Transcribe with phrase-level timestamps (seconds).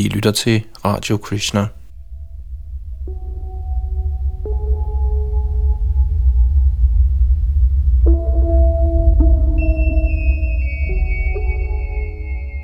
[0.00, 1.66] I lytter til Radio Krishna.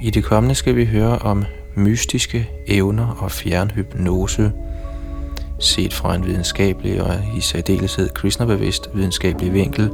[0.03, 1.45] I det kommende skal vi høre om
[1.77, 4.53] mystiske evner og fjernhypnose,
[5.61, 9.91] set fra en videnskabelig og i særdeleshed kristnerbevidst videnskabelig vinkel.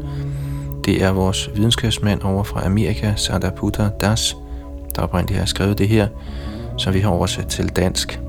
[0.85, 4.37] Det er vores videnskabsmand over fra Amerika, Sadaputa Das,
[4.97, 6.09] der oprindeligt har skrevet det her,
[6.81, 8.21] som vi har oversat til dansk.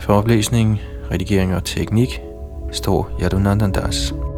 [0.00, 0.80] For oplæsning,
[1.10, 2.20] redigering og teknik
[2.72, 3.84] står Yadunandandas.
[3.84, 4.30] Das.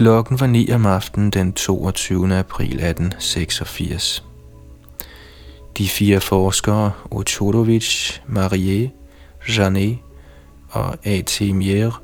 [0.00, 2.36] Klokken var 9 om aftenen den 22.
[2.36, 4.24] april 1886.
[5.78, 8.90] De fire forskere, Ochodovic, Marie,
[9.48, 9.98] Janet
[10.70, 11.40] og A.T.
[11.40, 12.02] Mier,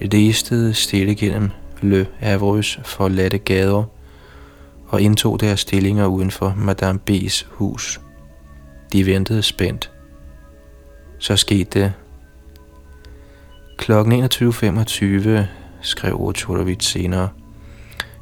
[0.00, 1.50] listede stille gennem
[1.82, 3.84] Le Havre's forladte gader
[4.88, 8.00] og indtog deres stillinger uden for Madame B's hus.
[8.92, 9.90] De ventede spændt.
[11.18, 11.92] Så skete det.
[13.78, 15.28] Klokken 21.25
[15.80, 17.28] skrev Ochodovic senere,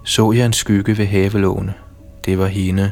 [0.05, 1.71] så jeg en skygge ved havelågen.
[2.25, 2.91] Det var hende.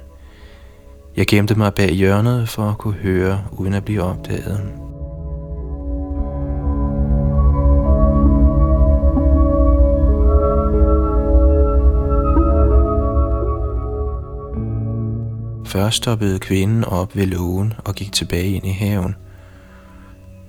[1.17, 4.86] Jeg gemte mig bag hjørnet for at kunne høre, uden at blive opdaget.
[15.77, 19.15] Først stoppede kvinden op ved lågen og gik tilbage ind i haven.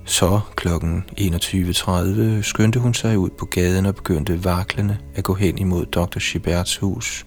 [0.04, 0.68] Så kl.
[0.68, 6.18] 21.30 skyndte hun sig ud på gaden og begyndte vaklende at gå hen imod Dr.
[6.18, 7.26] Chiberts hus.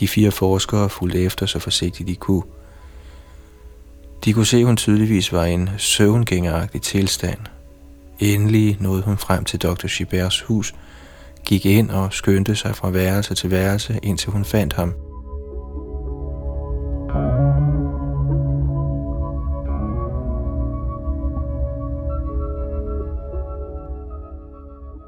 [0.00, 2.42] De fire forskere fulgte efter så forsigtigt de kunne.
[4.24, 7.38] De kunne se, at hun tydeligvis var i en søvngængeragtig tilstand.
[8.18, 9.86] Endelig nåede hun frem til Dr.
[9.86, 10.74] Chiberts hus,
[11.46, 14.94] gik ind og skyndte sig fra værelse til værelse, indtil hun fandt ham–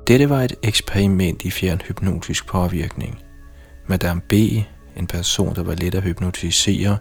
[0.08, 3.18] Dette var et eksperiment i fjern hypnotisk påvirkning.
[3.86, 4.32] Madame B,
[4.96, 6.98] en person, der var let at hypnotisere,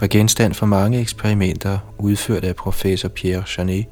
[0.00, 3.86] var genstand for mange eksperimenter udført af professor Pierre Janet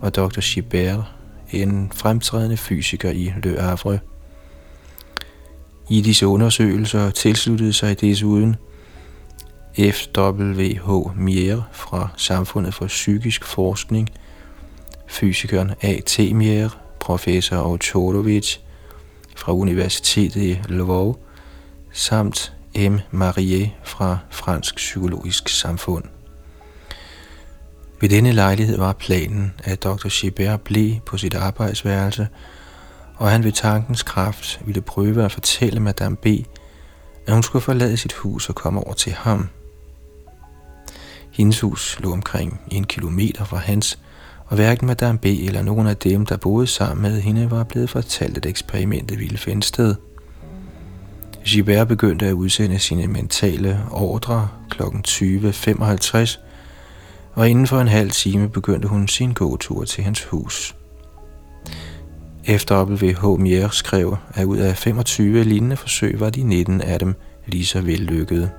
[0.00, 0.40] og Dr.
[0.40, 1.04] Chibert,
[1.50, 3.98] en fremtrædende fysiker i Le Havre.
[5.90, 8.56] I disse undersøgelser tilsluttede sig desuden
[9.78, 11.18] F.W.H.
[11.18, 14.08] Mier fra Samfundet for Psykisk Forskning,
[15.08, 16.18] fysikeren A.T.
[16.18, 16.68] Mier
[17.02, 18.58] professor Ochorovic
[19.36, 21.18] fra Universitetet i Lvov,
[21.92, 22.98] samt M.
[23.10, 26.04] Marie fra Fransk Psykologisk Samfund.
[28.00, 30.08] Ved denne lejlighed var planen, at Dr.
[30.08, 32.28] Schibert blev på sit arbejdsværelse,
[33.16, 36.26] og han ved tankens kraft ville prøve at fortælle Madame B.,
[37.26, 39.48] at hun skulle forlade sit hus og komme over til ham.
[41.30, 43.98] Hendes hus lå omkring en kilometer fra hans,
[44.52, 45.24] og hverken Madame B.
[45.24, 49.38] eller nogen af dem, der boede sammen med hende, var blevet fortalt, at eksperimentet ville
[49.38, 49.94] finde sted.
[51.44, 54.82] Gilbert begyndte at udsende sine mentale ordre kl.
[54.82, 56.40] 20.55,
[57.34, 60.76] og inden for en halv time begyndte hun sin gåtur til hans hus.
[62.44, 63.40] Efter W.H.
[63.40, 67.14] Mier skrev, at ud af 25 lignende forsøg var de 19 af dem
[67.46, 68.50] lige så vellykkede.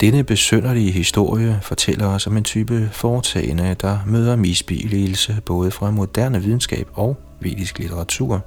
[0.00, 6.42] Denne besønderlige historie fortæller os om en type foretagende, der møder misbilligelse både fra moderne
[6.42, 8.44] videnskab og vedisk litteratur.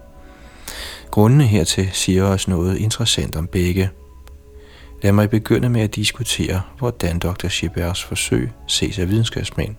[1.12, 3.90] Grundene hertil siger os noget interessant om begge.
[5.02, 7.48] Lad mig begynde med at diskutere, hvordan Dr.
[7.48, 9.76] Schibers forsøg ses af videnskabsmænd.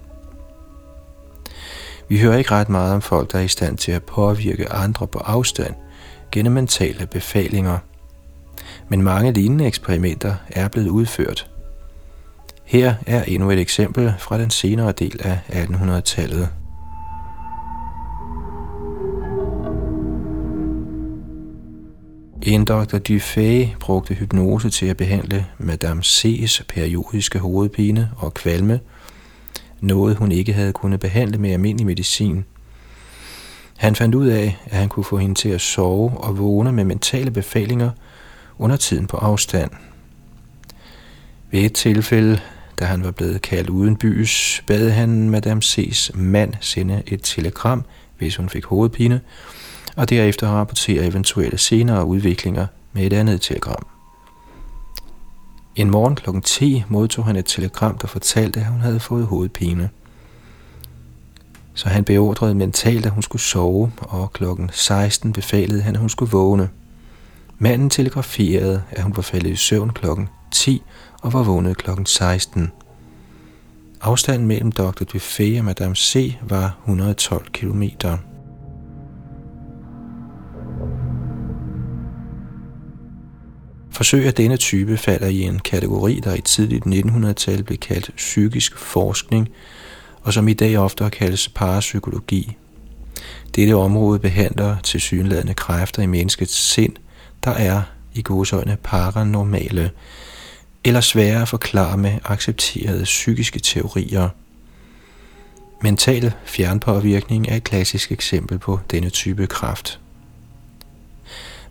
[2.08, 5.06] Vi hører ikke ret meget om folk, der er i stand til at påvirke andre
[5.06, 5.74] på afstand
[6.32, 7.78] gennem mentale befalinger.
[8.88, 11.46] Men mange lignende eksperimenter er blevet udført–
[12.64, 16.48] her er endnu et eksempel fra den senere del af 1800-tallet.
[22.42, 22.98] En Dr.
[22.98, 28.80] Dufay brugte hypnose til at behandle Madame C's periodiske hovedpine og kvalme,
[29.80, 32.44] noget hun ikke havde kunnet behandle med almindelig medicin.
[33.76, 36.84] Han fandt ud af, at han kunne få hende til at sove og vågne med
[36.84, 37.90] mentale befalinger
[38.58, 39.70] under tiden på afstand.
[41.50, 42.40] Ved et tilfælde
[42.78, 47.84] da han var blevet kaldt uden bys, bad han Madame C's mand sende et telegram,
[48.18, 49.20] hvis hun fik hovedpine,
[49.96, 53.86] og derefter rapportere eventuelle senere udviklinger med et andet telegram.
[55.76, 56.30] En morgen kl.
[56.44, 59.90] 10 modtog han et telegram, der fortalte, at hun havde fået hovedpine.
[61.74, 64.44] Så han beordrede mentalt, at hun skulle sove, og kl.
[64.72, 66.68] 16 befalede han, at hun skulle vågne.
[67.58, 70.06] Manden telegraferede, at hun var faldet i søvn kl.
[70.52, 70.82] 10
[71.24, 71.90] og var vågnet kl.
[72.04, 72.72] 16.
[74.00, 75.04] Afstanden mellem Dr.
[75.04, 76.34] Dufay og Madame C.
[76.42, 78.18] var 112 kilometer.
[83.90, 88.78] Forsøg af denne type falder i en kategori, der i tidligt 1900-tal blev kaldt psykisk
[88.78, 89.48] forskning,
[90.22, 92.56] og som i dag ofte kaldes parapsykologi.
[93.54, 96.92] Dette område behandler til synlædende kræfter i menneskets sind,
[97.44, 97.82] der er
[98.14, 99.90] i godsøjne paranormale,
[100.84, 104.28] eller svære at forklare med accepterede psykiske teorier.
[105.82, 110.00] Mental fjernpåvirkning er et klassisk eksempel på denne type kraft.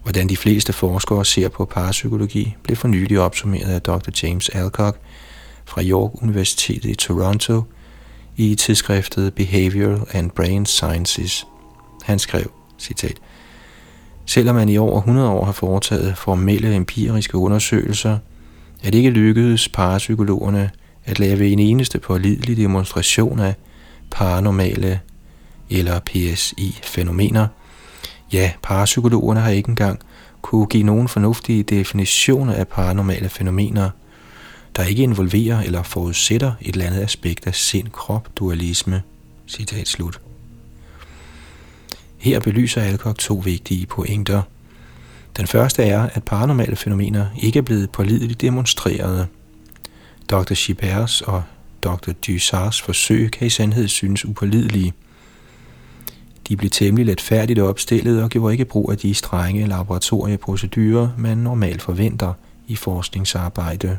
[0.04, 4.10] Hvordan de fleste forskere ser på parapsykologi, blev for nylig opsummeret af Dr.
[4.24, 5.00] James Alcock
[5.66, 7.63] fra York Universitetet i Toronto
[8.38, 11.48] i tidsskriftet Behavioral and Brain Sciences.
[12.04, 13.18] Han skrev, citat,
[14.25, 18.18] Selvom man i over 100 år har foretaget formelle empiriske undersøgelser,
[18.83, 20.69] at det ikke lykkedes parapsykologerne
[21.06, 23.56] at lave en eneste pålidelig demonstration af
[24.12, 25.00] paranormale
[25.69, 27.47] eller PSI-fænomener–
[28.33, 30.00] Ja, parapsykologerne har ikke engang
[30.41, 33.89] kunne give nogen fornuftige definitioner af paranormale fænomener,
[34.75, 39.01] der ikke involverer eller forudsætter et eller andet aspekt af sind-krop-dualisme.
[39.47, 40.21] Citat slut.
[42.18, 44.41] Her belyser Alcock to vigtige pointer.
[45.38, 49.27] Den første er, at paranormale fænomener ikke er blevet pålideligt demonstreret.
[50.30, 50.53] Dr.
[50.53, 51.44] Schibers og
[51.83, 52.12] Dr.
[52.27, 54.94] Dussars forsøg kan i sandhed synes upålidelige.
[56.47, 61.81] De blev temmelig letfærdigt opstillet og gjorde ikke brug af de strenge laboratorieprocedurer, man normalt
[61.81, 62.33] forventer
[62.68, 63.97] i forskningsarbejde.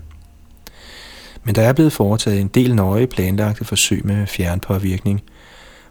[1.45, 5.23] Men der er blevet foretaget en del nøje planlagte forsøg med fjernpåvirkning,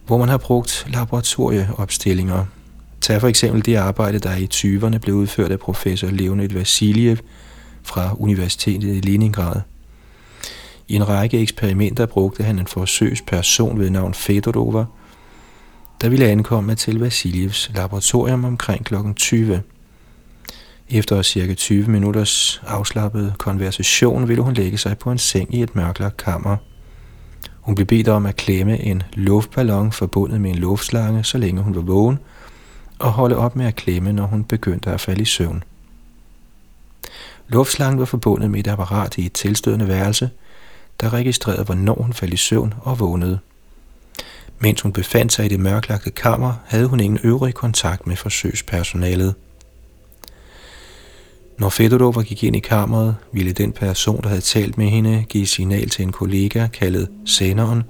[0.06, 2.46] hvor man har brugt laboratorieopstillinger.
[3.04, 7.18] Tag for eksempel det arbejde, der i 20'erne blev udført af professor Leonid Vasiljev
[7.84, 9.62] fra Universitetet i Leningrad.
[10.88, 14.86] I en række eksperimenter brugte han en forsøgsperson ved navn Fedorova–
[16.04, 18.96] der ville ankomme til Vasiljevs laboratorium omkring kl.
[19.16, 19.62] 20.
[20.90, 25.76] Efter cirka 20 minutters afslappet konversation ville hun lægge sig på en seng i et
[25.76, 26.58] mørklagt kammer.
[27.62, 31.76] Hun blev bedt om at klemme en luftballon forbundet med en luftslange, så længe hun
[31.76, 32.20] var vågen,
[33.04, 35.64] og holde op med at klemme, når hun begyndte at falde i søvn.
[37.48, 40.30] Luftslangen var forbundet med et apparat i et tilstødende værelse,
[41.02, 43.40] der registrerede, hvornår hun faldt i søvn og vågnede.
[44.60, 49.36] Mens hun befandt sig i det mørklagte kammer, havde hun ingen øvrig kontakt med forsøgspersonalet.
[51.60, 55.48] Når Fedorova gik ind i kammeret, ville den person, der havde talt med hende, give
[55.48, 57.84] signal til en kollega kaldet senderen,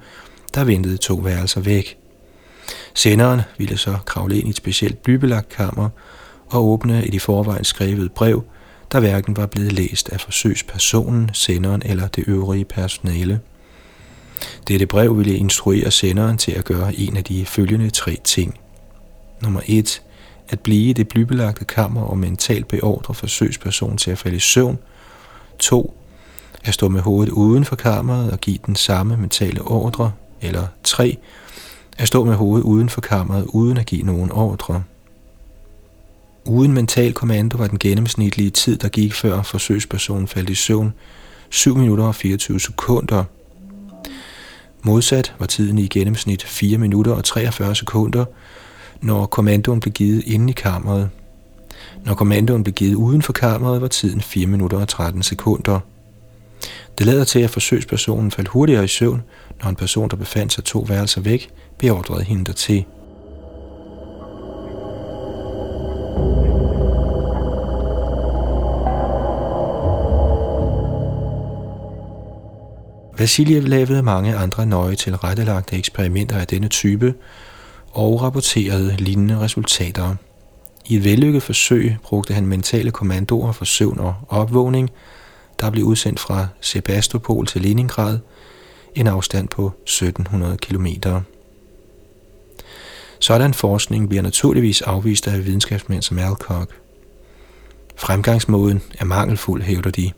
[0.54, 2.03] der ventede to værelser væk.
[2.94, 5.88] Senderen ville så kravle ind i et specielt blybelagt kammer
[6.46, 8.44] og åbne et i forvejen skrevet brev,
[8.92, 13.40] der hverken var blevet læst af forsøgspersonen, senderen eller det øvrige personale.
[14.68, 18.60] Dette brev ville instruere senderen til at gøre en af de følgende tre ting.
[19.42, 20.02] Nummer 1.
[20.48, 24.78] At blive i det blybelagte kammer og mentalt beordre forsøgspersonen til at falde i søvn.
[25.58, 25.96] 2.
[26.64, 30.12] At stå med hovedet uden for kammeret og give den samme mentale ordre.
[30.40, 31.18] Eller 3.
[31.98, 34.82] At stå med hovedet uden for kammeret uden at give nogen ordre.
[36.46, 40.94] Uden mental kommando var den gennemsnitlige tid, der gik før forsøgspersonen faldt i søvn,
[41.50, 43.24] 7 minutter og 24 sekunder–
[44.86, 48.24] Modsat var tiden i gennemsnit 4 minutter og 43 sekunder,
[49.00, 51.10] når kommandoen blev givet inde i kammeret.
[52.04, 55.80] Når kommandoen blev givet uden for kammeret, var tiden 4 minutter og 13 sekunder.
[56.98, 59.22] Det lader til, at forsøgspersonen faldt hurtigere i søvn,
[59.62, 62.84] når en person, der befandt sig to værelser væk, beordrede hende dertil.
[73.18, 77.14] Vasiljev lavede mange andre nøje tilrettelagte eksperimenter af denne type
[77.92, 80.14] og rapporterede lignende resultater.
[80.86, 84.90] I et vellykket forsøg brugte han mentale kommandoer for søvn og opvågning,
[85.60, 88.18] der blev udsendt fra Sebastopol til Leningrad,
[88.94, 90.86] en afstand på 1700 km.
[93.18, 96.70] Sådan forskning bliver naturligvis afvist af videnskabsmænd som Alcock.
[97.96, 100.12] Fremgangsmåden er mangelfuld, hævder de.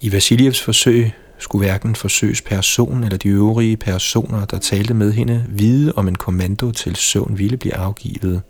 [0.00, 5.92] I Vasiljevs forsøg skulle hverken forsøgspersonen eller de øvrige personer, der talte med hende, vide
[5.96, 8.42] om en kommando til søvn ville blive afgivet.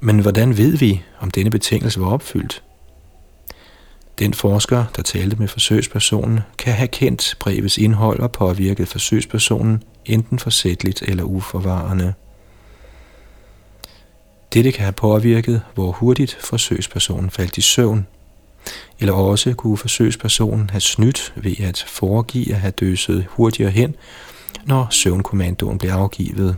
[0.00, 2.62] Men hvordan ved vi, om denne betingelse var opfyldt?
[4.18, 10.38] Den forsker, der talte med forsøgspersonen, kan have kendt brevets indhold og påvirket forsøgspersonen enten
[10.38, 12.14] forsætligt eller uforvarende.
[14.54, 18.06] Dette kan have påvirket, hvor hurtigt forsøgspersonen faldt i søvn,
[18.98, 23.94] eller også kunne forsøgspersonen have snydt ved at foregive at have døset hurtigere hen,
[24.64, 26.56] når søvnkommandoen blev afgivet.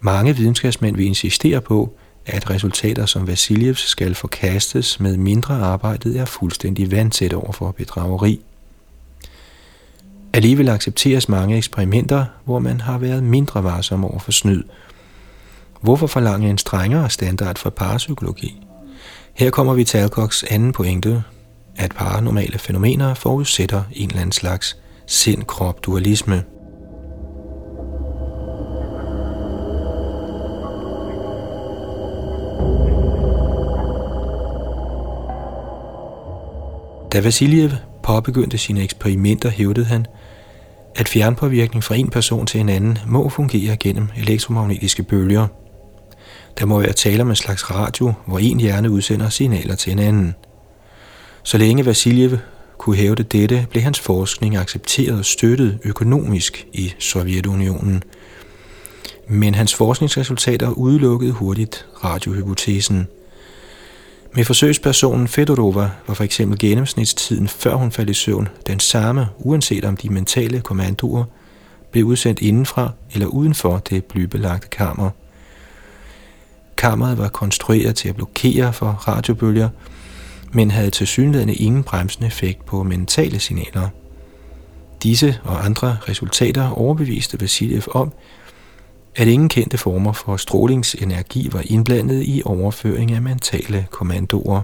[0.00, 1.94] Mange videnskabsmænd vil insistere på,
[2.32, 8.40] at resultater som Vasiljevs skal forkastes med mindre arbejdet er fuldstændig vandsæt over for bedrageri.
[10.32, 14.62] Alligevel accepteres mange eksperimenter, hvor man har været mindre varsom over for snyd.
[15.80, 18.62] Hvorfor forlange en strengere standard for parapsykologi?
[19.34, 21.22] Her kommer vi til Alcocks anden pointe,
[21.76, 26.44] at paranormale fænomener forudsætter en eller anden slags sind-krop-dualisme.
[37.12, 37.70] Da Vasiljev
[38.02, 40.06] påbegyndte sine eksperimenter, hævdede han,
[40.96, 45.46] at fjernpåvirkning fra en person til en anden må fungere gennem elektromagnetiske bølger.
[46.58, 49.98] Der må være tale om en slags radio, hvor en hjerne udsender signaler til en
[49.98, 50.34] anden.
[51.42, 52.38] Så længe Vasiljev
[52.78, 58.02] kunne hævde dette, blev hans forskning accepteret og støttet økonomisk i Sovjetunionen.
[59.28, 63.06] Men hans forskningsresultater udelukkede hurtigt radiohypotesen–
[64.34, 69.84] med forsøgspersonen Fedorova var for eksempel gennemsnitstiden, før hun faldt i søvn, den samme, uanset
[69.84, 71.24] om de mentale kommandoer
[71.90, 75.10] blev udsendt indenfra eller udenfor det blybelagte kammer.
[76.76, 79.68] Kammeret var konstrueret til at blokere for radiobølger,
[80.52, 83.88] men havde til synligheden ingen bremsende effekt på mentale signaler.
[85.02, 88.12] Disse og andre resultater overbeviste Vasiljev om,
[89.16, 94.62] at ingen kendte former for strålingsenergi var indblandet i overføring af mentale kommandoer.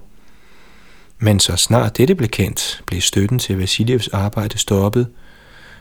[1.19, 5.07] Men så snart dette blev kendt, blev støtten til Vasiljevs arbejde stoppet,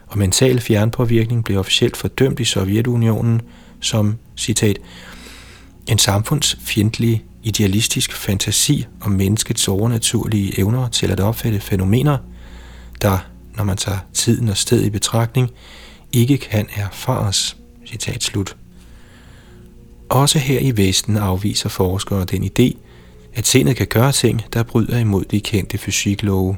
[0.07, 3.41] og mental fjernpåvirkning blev officielt fordømt i Sovjetunionen
[3.81, 4.77] som, citat,
[5.87, 12.17] en samfundsfjendtlig, idealistisk fantasi om menneskets overnaturlige evner til at opfatte fænomener,
[13.01, 13.17] der,
[13.57, 15.49] når man tager tiden og sted i betragtning,
[16.13, 17.57] ikke kan erfares.
[17.85, 18.55] Citat slut.
[20.09, 22.77] Også her i Vesten afviser forskere den idé,
[23.33, 26.57] at sindet kan gøre ting, der bryder imod de kendte fysiklove.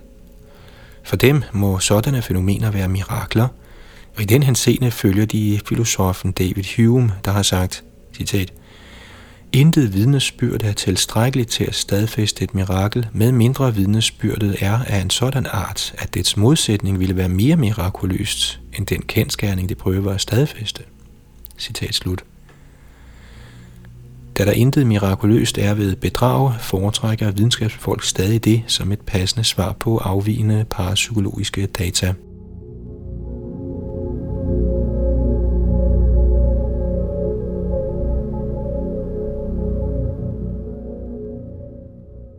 [1.03, 3.47] For dem må sådanne fænomener være mirakler,
[4.15, 7.83] og i den henseende følger de filosofen David Hume, der har sagt,
[8.15, 8.53] citat,
[9.53, 15.09] Intet vidnesbyrd er tilstrækkeligt til at stadfæste et mirakel, med mindre vidnesbyrdet er af en
[15.09, 20.21] sådan art, at dets modsætning ville være mere mirakuløst end den kendskærning, det prøver at
[20.21, 20.83] stadfæste.
[21.57, 22.23] Citat slut.
[24.37, 29.75] Da der intet mirakuløst er ved bedrag, foretrækker videnskabsfolk stadig det som et passende svar
[29.79, 32.13] på afvigende parapsykologiske data.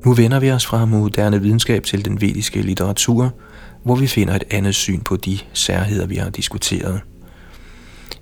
[0.05, 3.35] Nu vender vi os fra moderne videnskab til den vediske litteratur,
[3.85, 7.01] hvor vi finder et andet syn på de særheder, vi har diskuteret.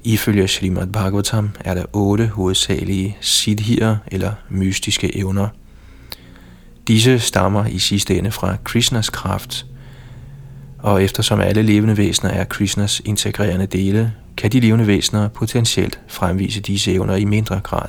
[0.05, 5.49] Ifølge Srimad Bhagavatam er der otte hovedsagelige siddhier eller mystiske evner.
[6.88, 9.67] Disse stammer i sidste ende fra Krishnas kraft,
[10.79, 16.61] og eftersom alle levende væsener er Krishnas integrerende dele, kan de levende væsener potentielt fremvise
[16.61, 17.88] disse evner i mindre grad.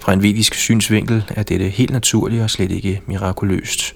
[0.00, 3.94] Fra en vedisk synsvinkel er dette helt naturligt og slet ikke mirakuløst.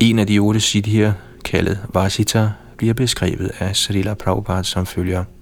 [0.00, 1.12] En af de otte siddhier,
[1.44, 5.24] kaldet Vasita, bliver beskrevet af Srila Prabhupada som følger–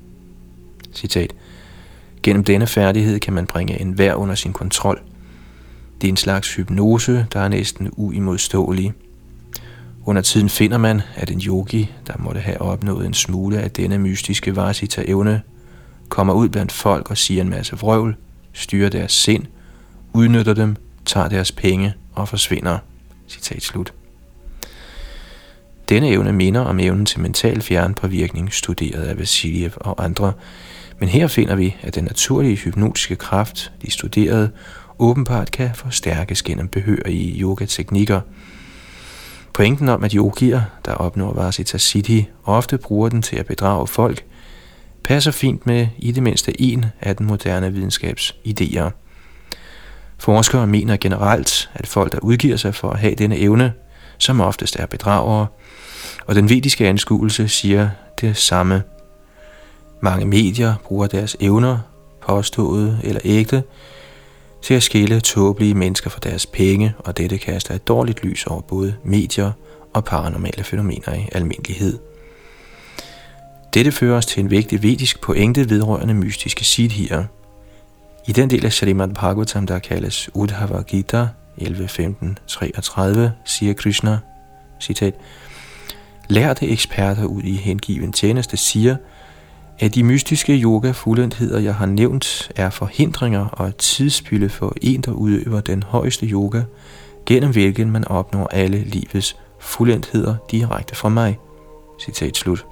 [0.95, 1.33] Citat.
[2.23, 5.03] Gennem denne færdighed kan man bringe enhver under sin kontrol.
[6.01, 8.93] Det er en slags hypnose, der er næsten uimodståelig.
[10.05, 13.99] Under tiden finder man, at en yogi, der måtte have opnået en smule af denne
[13.99, 15.43] mystiske varsita evne,
[16.09, 18.17] kommer ud blandt folk og siger en masse vrøvl,
[18.53, 19.45] styrer deres sind,
[20.13, 22.79] udnytter dem, tager deres penge og forsvinder.
[23.29, 23.93] Citat slut.
[25.89, 30.33] Denne evne minder om evnen til mental fjernpåvirkning, studeret af Vasiljev og andre,
[31.03, 34.51] men her finder vi, at den naturlige hypnotiske kraft, de studerede,
[34.99, 38.21] åbenbart kan forstærkes gennem behørige yogateknikker.
[39.53, 44.25] Pointen om, at yogier, der opnår Vasita Siddhi, ofte bruger den til at bedrage folk,
[45.05, 48.91] passer fint med i det mindste en af den moderne videnskabs idéer.
[50.19, 53.73] Forskere mener generelt, at folk, der udgiver sig for at have denne evne,
[54.19, 55.47] som oftest er bedragere,
[56.27, 57.91] og den vediske anskuelse siger
[58.21, 58.83] det samme–
[60.03, 61.79] mange medier bruger deres evner,
[62.27, 63.63] påstået eller ægte,
[64.63, 68.61] til at skille tåbelige mennesker fra deres penge, og dette kaster et dårligt lys over
[68.61, 69.53] både medier
[69.93, 71.99] og paranormale fænomener i almindelighed.
[73.75, 77.25] Dette fører os til en vigtig vedisk pointe vedrørende mystiske siddhier.
[78.29, 81.29] I den del af Shalimad Bhagavatam, der kaldes Udhava Gita
[81.59, 84.19] 11.15.33, siger Krishna,
[84.81, 85.15] citat,
[86.29, 88.97] Lærte eksperter ud i hengiven tjeneste siger,
[89.83, 95.61] at de mystiske yoga-fuldendheder, jeg har nævnt, er forhindringer og tidsspilde for en, der udøver
[95.61, 96.62] den højeste yoga,
[97.27, 101.39] gennem hvilken man opnår alle livets fuldendheder direkte fra mig.
[102.05, 102.67] Citat slut.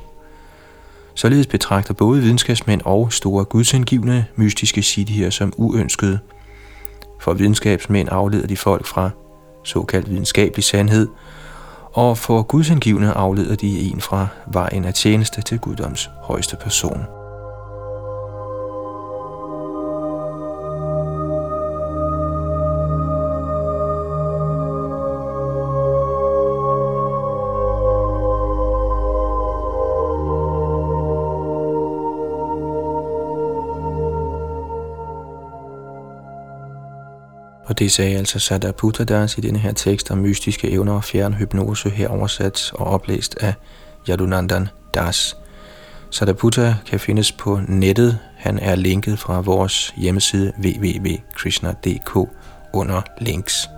[1.15, 6.19] Således betragter både videnskabsmænd og store gudsindgivende mystiske siddhier som uønskede.
[7.21, 9.11] For videnskabsmænd afleder de folk fra
[9.65, 11.09] såkaldt videnskabelig sandhed,
[11.93, 17.20] og for gudsindgivende afleder de en fra vejen af tjeneste til guddoms højeste person.
[37.81, 38.73] Det sagde altså Sada
[39.09, 43.37] Das i denne her tekst om mystiske evner og fjern hypnose her oversat og oplæst
[43.41, 43.55] af
[44.09, 45.37] Yadunandan Das.
[46.11, 48.19] Sadaputta kan findes på nettet.
[48.37, 52.17] Han er linket fra vores hjemmeside www.krishna.dk
[52.73, 53.69] under links.